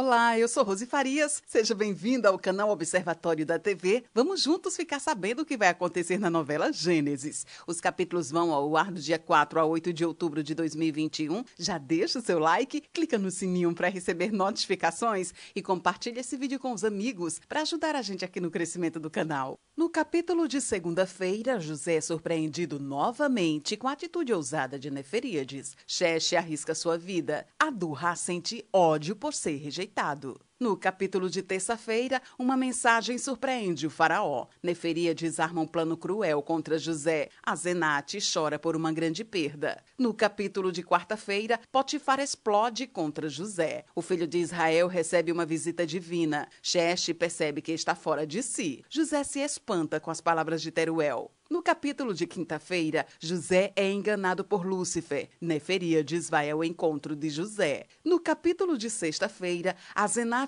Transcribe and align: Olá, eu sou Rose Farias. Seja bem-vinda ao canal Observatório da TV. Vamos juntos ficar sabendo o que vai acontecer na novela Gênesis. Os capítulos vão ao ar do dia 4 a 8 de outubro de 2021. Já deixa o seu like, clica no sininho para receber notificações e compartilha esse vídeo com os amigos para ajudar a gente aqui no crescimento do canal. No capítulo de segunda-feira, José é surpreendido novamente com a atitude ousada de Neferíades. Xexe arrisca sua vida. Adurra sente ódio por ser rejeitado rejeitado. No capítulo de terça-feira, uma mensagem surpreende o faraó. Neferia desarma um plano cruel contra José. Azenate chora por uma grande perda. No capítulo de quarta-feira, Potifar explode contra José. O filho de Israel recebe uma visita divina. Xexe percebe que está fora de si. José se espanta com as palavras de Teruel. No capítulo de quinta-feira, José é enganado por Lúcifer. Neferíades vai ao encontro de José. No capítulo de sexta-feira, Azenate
Olá, 0.00 0.38
eu 0.38 0.46
sou 0.46 0.62
Rose 0.62 0.86
Farias. 0.86 1.42
Seja 1.44 1.74
bem-vinda 1.74 2.28
ao 2.28 2.38
canal 2.38 2.70
Observatório 2.70 3.44
da 3.44 3.58
TV. 3.58 4.04
Vamos 4.14 4.40
juntos 4.40 4.76
ficar 4.76 5.00
sabendo 5.00 5.42
o 5.42 5.44
que 5.44 5.56
vai 5.56 5.66
acontecer 5.66 6.20
na 6.20 6.30
novela 6.30 6.72
Gênesis. 6.72 7.44
Os 7.66 7.80
capítulos 7.80 8.30
vão 8.30 8.52
ao 8.52 8.76
ar 8.76 8.92
do 8.92 9.00
dia 9.00 9.18
4 9.18 9.58
a 9.58 9.64
8 9.64 9.92
de 9.92 10.04
outubro 10.04 10.40
de 10.40 10.54
2021. 10.54 11.44
Já 11.58 11.78
deixa 11.78 12.20
o 12.20 12.22
seu 12.22 12.38
like, 12.38 12.80
clica 12.92 13.18
no 13.18 13.28
sininho 13.28 13.74
para 13.74 13.88
receber 13.88 14.30
notificações 14.30 15.34
e 15.52 15.60
compartilha 15.60 16.20
esse 16.20 16.36
vídeo 16.36 16.60
com 16.60 16.72
os 16.72 16.84
amigos 16.84 17.40
para 17.48 17.62
ajudar 17.62 17.96
a 17.96 18.02
gente 18.02 18.24
aqui 18.24 18.40
no 18.40 18.52
crescimento 18.52 19.00
do 19.00 19.10
canal. 19.10 19.58
No 19.76 19.90
capítulo 19.90 20.46
de 20.46 20.60
segunda-feira, 20.60 21.58
José 21.58 21.96
é 21.96 22.00
surpreendido 22.00 22.78
novamente 22.78 23.76
com 23.76 23.88
a 23.88 23.92
atitude 23.92 24.32
ousada 24.32 24.78
de 24.78 24.92
Neferíades. 24.92 25.76
Xexe 25.86 26.36
arrisca 26.36 26.72
sua 26.72 26.96
vida. 26.96 27.46
Adurra 27.58 28.14
sente 28.14 28.64
ódio 28.72 29.16
por 29.16 29.34
ser 29.34 29.56
rejeitado 29.56 29.87
rejeitado. 29.88 30.47
No 30.60 30.76
capítulo 30.76 31.30
de 31.30 31.40
terça-feira, 31.40 32.20
uma 32.36 32.56
mensagem 32.56 33.16
surpreende 33.16 33.86
o 33.86 33.90
faraó. 33.90 34.48
Neferia 34.60 35.14
desarma 35.14 35.60
um 35.60 35.66
plano 35.68 35.96
cruel 35.96 36.42
contra 36.42 36.76
José. 36.76 37.28
Azenate 37.46 38.18
chora 38.20 38.58
por 38.58 38.74
uma 38.74 38.90
grande 38.90 39.24
perda. 39.24 39.80
No 39.96 40.12
capítulo 40.12 40.72
de 40.72 40.82
quarta-feira, 40.82 41.60
Potifar 41.70 42.18
explode 42.18 42.88
contra 42.88 43.28
José. 43.28 43.84
O 43.94 44.02
filho 44.02 44.26
de 44.26 44.38
Israel 44.38 44.88
recebe 44.88 45.30
uma 45.30 45.46
visita 45.46 45.86
divina. 45.86 46.48
Xexe 46.60 47.14
percebe 47.14 47.62
que 47.62 47.70
está 47.70 47.94
fora 47.94 48.26
de 48.26 48.42
si. 48.42 48.84
José 48.90 49.22
se 49.22 49.38
espanta 49.38 50.00
com 50.00 50.10
as 50.10 50.20
palavras 50.20 50.60
de 50.60 50.72
Teruel. 50.72 51.30
No 51.50 51.62
capítulo 51.62 52.12
de 52.12 52.26
quinta-feira, 52.26 53.06
José 53.18 53.72
é 53.74 53.90
enganado 53.90 54.44
por 54.44 54.66
Lúcifer. 54.66 55.30
Neferíades 55.40 56.28
vai 56.28 56.50
ao 56.50 56.62
encontro 56.62 57.16
de 57.16 57.30
José. 57.30 57.86
No 58.04 58.20
capítulo 58.20 58.76
de 58.76 58.90
sexta-feira, 58.90 59.74
Azenate 59.94 60.47